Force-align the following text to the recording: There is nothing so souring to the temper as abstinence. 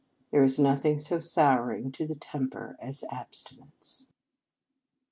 There 0.31 0.41
is 0.41 0.57
nothing 0.57 0.97
so 0.97 1.19
souring 1.19 1.91
to 1.91 2.07
the 2.07 2.15
temper 2.15 2.75
as 2.79 3.03
abstinence. 3.11 4.07